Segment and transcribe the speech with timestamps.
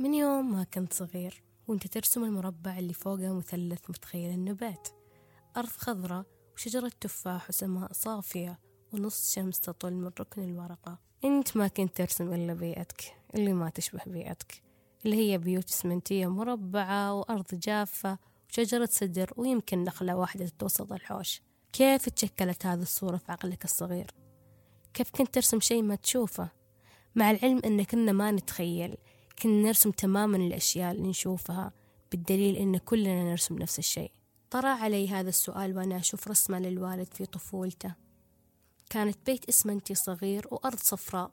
[0.00, 4.88] من يوم ما كنت صغير وانت ترسم المربع اللي فوقه مثلث متخيل انه بيت
[5.56, 8.58] أرض خضراء وشجرة تفاح وسماء صافية
[8.92, 10.98] ونص شمس تطل من ركن الورقة.
[11.24, 14.62] إنت ما كنت ترسم إلا بيئتك اللي ما تشبه بيئتك.
[15.04, 18.18] اللي هي بيوت اسمنتية مربعة وأرض جافة
[18.50, 21.42] وشجرة سدر ويمكن نخلة واحدة توسط الحوش.
[21.72, 24.10] كيف تشكلت هذه الصورة في عقلك الصغير؟
[24.94, 26.48] كيف كنت ترسم شيء ما تشوفه؟
[27.14, 28.96] مع العلم أن كنا ما نتخيل
[29.42, 31.72] كنا نرسم تماما الأشياء اللي نشوفها
[32.10, 34.12] بالدليل أن كلنا نرسم نفس الشيء
[34.50, 37.94] طرى علي هذا السؤال وأنا أشوف رسمة للوالد في طفولته
[38.90, 41.30] كانت بيت إسمنتي صغير وأرض صفراء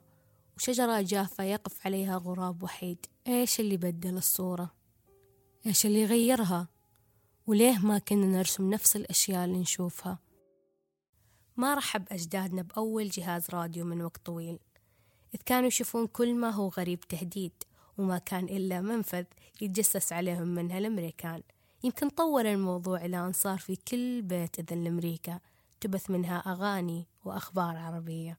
[0.56, 4.74] وشجرة جافة يقف عليها غراب وحيد إيش اللي بدل الصورة؟
[5.66, 6.68] إيش اللي غيرها؟
[7.46, 10.18] وليه ما كنا نرسم نفس الأشياء اللي نشوفها؟
[11.56, 14.58] ما رحب أجدادنا بأول جهاز راديو من وقت طويل
[15.34, 17.52] إذ كانوا يشوفون كل ما هو غريب تهديد
[17.98, 19.24] وما كان إلا منفذ
[19.60, 21.42] يتجسس عليهم منها الأمريكان.
[21.84, 25.40] يمكن طور الموضوع إلى أن صار في كل بيت إذن الأمريكا
[25.80, 28.38] تبث منها أغاني وأخبار عربية.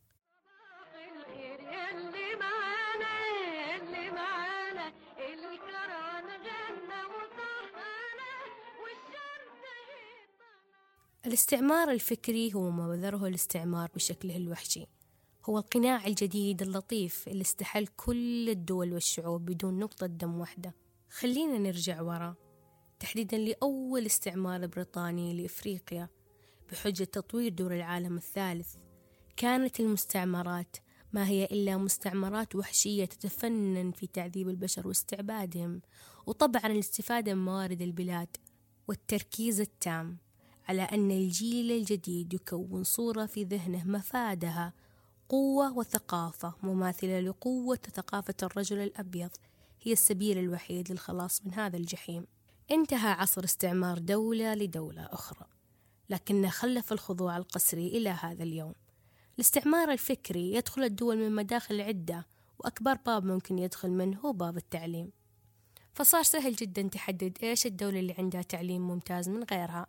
[11.25, 14.85] الاستعمار الفكري هو ما بذره الاستعمار بشكله الوحشي.
[15.45, 20.75] هو القناع الجديد اللطيف اللي استحل كل الدول والشعوب بدون نقطة دم واحدة.
[21.09, 22.35] خلينا نرجع ورا.
[22.99, 26.09] تحديدا لأول استعمار بريطاني لإفريقيا
[26.71, 28.75] بحجة تطوير دور العالم الثالث.
[29.37, 30.77] كانت المستعمرات
[31.13, 35.81] ما هي إلا مستعمرات وحشية تتفنن في تعذيب البشر واستعبادهم
[36.25, 38.37] وطبعا الاستفادة من موارد البلاد
[38.87, 40.17] والتركيز التام
[40.67, 44.73] على أن الجيل الجديد يكون صورة في ذهنه مفادها
[45.29, 49.29] قوة وثقافة مماثلة لقوة ثقافة الرجل الأبيض.
[49.81, 52.27] هي السبيل الوحيد للخلاص من هذا الجحيم.
[52.71, 55.47] انتهى عصر استعمار دولة لدولة أخرى.
[56.09, 58.73] لكنه خلف الخضوع القسري إلى هذا اليوم.
[59.35, 62.27] الاستعمار الفكري يدخل الدول من مداخل عدة
[62.59, 65.11] وأكبر باب ممكن يدخل منه هو باب التعليم.
[65.93, 69.87] فصار سهل جدا تحدد إيش الدولة اللي عندها تعليم ممتاز من غيرها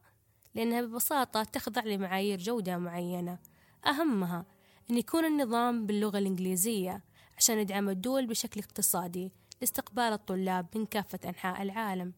[0.54, 3.38] لأنها ببساطة تخضع لمعايير جودة معينة.
[3.86, 4.44] أهمها
[4.90, 7.02] أن يكون النظام باللغة الإنجليزية
[7.38, 12.12] عشان يدعم الدول بشكل اقتصادي لاستقبال الطلاب من كافة أنحاء العالم.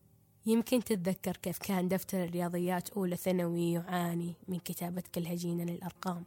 [0.46, 6.24] يمكن تتذكر كيف كان دفتر الرياضيات أولى ثانوي يعاني من كتابة كل هجينة للأرقام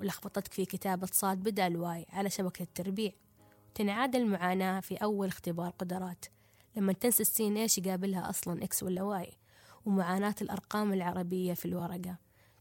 [0.00, 3.12] ولخبطتك في كتابة صاد بدل واي على شبكة التربيع.
[3.74, 6.24] تنعاد المعاناة في أول اختبار قدرات
[6.76, 9.32] لما تنسى السين إيش يقابلها أصلا X ولا Y
[9.86, 12.16] ومعاناة الأرقام العربية في الورقة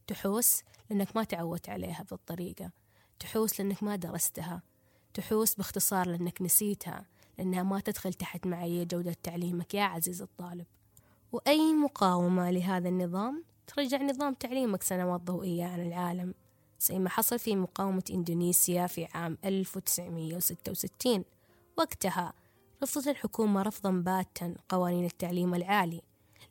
[0.08, 2.81] تحوس لأنك ما تعودت عليها بالطريقة.
[3.22, 4.62] تحوس لأنك ما درستها.
[5.14, 7.06] تحوس باختصار لأنك نسيتها
[7.38, 10.66] لأنها ما تدخل تحت معايير جودة تعليمك يا عزيز الطالب.
[11.32, 16.34] وأي مقاومة لهذا النظام؟ ترجع نظام تعليمك سنوات ضوئية عن العالم.
[16.80, 21.24] زي ما حصل في مقاومة إندونيسيا في عام 1966
[21.78, 22.34] وقتها
[22.84, 26.02] رفضت الحكومة رفضا باتا قوانين التعليم العالي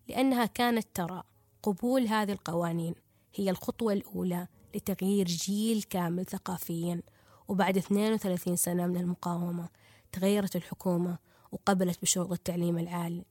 [0.09, 1.23] لأنها كانت ترى
[1.63, 2.95] قبول هذه القوانين
[3.35, 7.03] هي الخطوة الأولى لتغيير جيل كامل ثقافيا
[7.49, 9.69] وبعد 32 سنة من المقاومة
[10.13, 11.19] تغيرت الحكومة
[11.53, 13.25] وقبلت بشروط التعليم العالي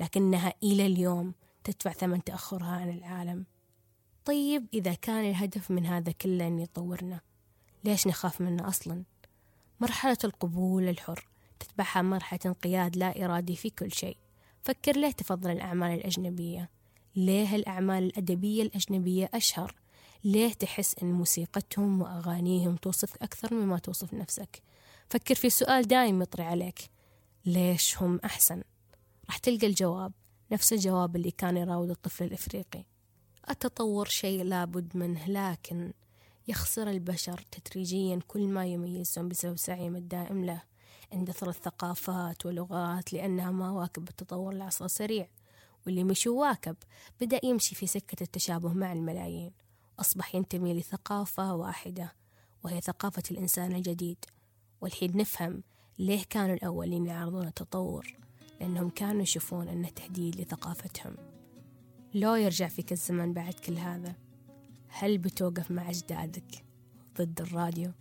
[0.00, 1.34] لكنها إلى اليوم
[1.64, 3.44] تدفع ثمن تأخرها عن العالم.
[4.24, 7.20] طيب إذا كان الهدف من هذا كله أن يطورنا
[7.84, 9.02] ليش نخاف منه أصلا؟
[9.80, 11.26] مرحلة القبول الحر
[11.60, 14.16] تتبعها مرحلة انقياد لا إرادي في كل شيء.
[14.62, 16.70] فكر ليه تفضل الأعمال الأجنبية؟
[17.16, 19.74] ليه الأعمال الأدبية الأجنبية أشهر؟
[20.24, 24.62] ليه تحس أن موسيقتهم وأغانيهم توصفك أكثر مما توصف نفسك؟
[25.08, 26.90] فكر في سؤال دايم يطري عليك.
[27.44, 28.62] ليش هم أحسن؟
[29.26, 30.12] راح تلقى الجواب.
[30.52, 32.84] نفس الجواب اللي كان يراود الطفل الإفريقي.
[33.50, 35.92] التطور شيء لابد منه لكن
[36.48, 40.62] يخسر البشر تدريجيا كل ما يميزهم بسبب سعيهم الدائم له.
[41.12, 45.28] اندثرت ثقافات ولغات لأنها ما واكب التطور العصر السريع.
[45.86, 46.76] واللي مش واكب
[47.20, 49.65] بدأ يمشي في سكة التشابه مع الملايين.
[50.00, 52.12] أصبح ينتمي لثقافة واحدة
[52.64, 54.24] وهي ثقافة الإنسان الجديد
[54.80, 55.62] والحين نفهم
[55.98, 58.16] ليه كانوا الأولين يعرضون التطور
[58.60, 61.16] لأنهم كانوا يشوفون أنه تهديد لثقافتهم
[62.14, 64.14] لو يرجع فيك الزمن بعد كل هذا
[64.88, 66.64] هل بتوقف مع أجدادك
[67.18, 67.92] ضد الراديو؟